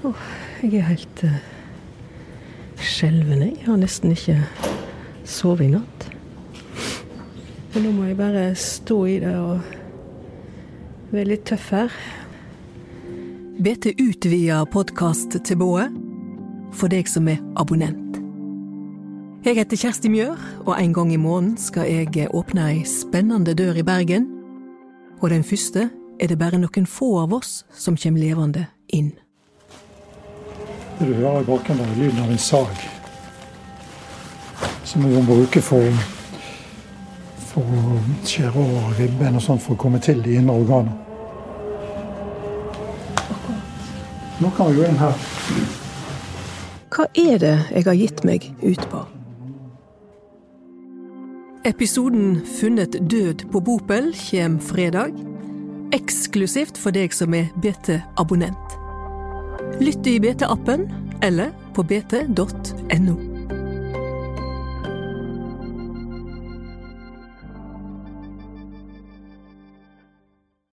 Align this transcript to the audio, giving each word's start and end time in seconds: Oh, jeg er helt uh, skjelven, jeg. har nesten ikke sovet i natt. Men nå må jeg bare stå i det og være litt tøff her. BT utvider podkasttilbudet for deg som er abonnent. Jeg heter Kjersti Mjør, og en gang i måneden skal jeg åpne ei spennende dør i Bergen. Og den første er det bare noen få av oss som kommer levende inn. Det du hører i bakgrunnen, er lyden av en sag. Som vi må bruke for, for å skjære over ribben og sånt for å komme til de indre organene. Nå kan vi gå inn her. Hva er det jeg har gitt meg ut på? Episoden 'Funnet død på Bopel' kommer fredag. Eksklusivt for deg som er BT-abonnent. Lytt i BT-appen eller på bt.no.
Oh, 0.00 0.16
jeg 0.62 0.78
er 0.80 0.86
helt 0.88 1.22
uh, 1.28 1.34
skjelven, 2.80 3.42
jeg. 3.44 3.58
har 3.66 3.76
nesten 3.76 4.14
ikke 4.14 4.38
sovet 5.28 5.66
i 5.66 5.74
natt. 5.74 6.06
Men 7.74 7.84
nå 7.84 7.92
må 7.98 8.06
jeg 8.08 8.16
bare 8.16 8.46
stå 8.56 8.96
i 9.12 9.18
det 9.20 9.34
og 9.36 9.60
være 11.12 11.26
litt 11.28 11.44
tøff 11.52 11.68
her. 11.76 12.00
BT 13.60 13.92
utvider 14.00 14.64
podkasttilbudet 14.72 15.90
for 16.72 16.88
deg 16.88 17.04
som 17.10 17.28
er 17.28 17.44
abonnent. 17.60 18.16
Jeg 19.44 19.60
heter 19.60 19.84
Kjersti 19.84 20.08
Mjør, 20.08 20.40
og 20.64 20.74
en 20.80 20.96
gang 20.96 21.12
i 21.12 21.20
måneden 21.20 21.56
skal 21.60 21.92
jeg 21.92 22.32
åpne 22.32 22.70
ei 22.72 22.84
spennende 22.88 23.52
dør 23.52 23.84
i 23.84 23.84
Bergen. 23.84 24.30
Og 25.20 25.28
den 25.28 25.44
første 25.44 25.90
er 26.16 26.28
det 26.32 26.40
bare 26.40 26.56
noen 26.56 26.88
få 26.88 27.18
av 27.20 27.36
oss 27.36 27.66
som 27.76 28.00
kommer 28.00 28.24
levende 28.24 28.70
inn. 28.88 29.12
Det 31.00 31.06
du 31.08 31.14
hører 31.14 31.40
i 31.40 31.44
bakgrunnen, 31.44 31.86
er 31.88 31.96
lyden 31.96 32.18
av 32.20 32.30
en 32.30 32.38
sag. 32.38 32.80
Som 34.84 35.06
vi 35.06 35.14
må 35.14 35.22
bruke 35.24 35.62
for, 35.64 36.02
for 37.48 37.64
å 37.64 38.00
skjære 38.28 38.52
over 38.60 38.98
ribben 38.98 39.38
og 39.38 39.44
sånt 39.44 39.64
for 39.64 39.78
å 39.78 39.80
komme 39.80 40.00
til 40.04 40.20
de 40.20 40.34
indre 40.36 40.58
organene. 40.60 40.98
Nå 44.40 44.50
kan 44.56 44.68
vi 44.68 44.76
gå 44.76 44.90
inn 44.90 45.00
her. 45.00 45.24
Hva 46.92 47.06
er 47.22 47.40
det 47.40 47.54
jeg 47.70 47.86
har 47.88 47.96
gitt 47.96 48.20
meg 48.28 48.50
ut 48.60 48.84
på? 48.92 49.00
Episoden 51.64 52.42
'Funnet 52.44 53.00
død 53.08 53.48
på 53.52 53.60
Bopel' 53.60 54.12
kommer 54.28 54.60
fredag. 54.60 55.16
Eksklusivt 55.92 56.76
for 56.76 56.92
deg 56.92 57.12
som 57.16 57.34
er 57.34 57.48
BT-abonnent. 57.62 58.69
Lytt 59.78 60.06
i 60.06 60.20
BT-appen 60.20 60.92
eller 61.22 61.50
på 61.74 61.82
bt.no. 61.82 63.29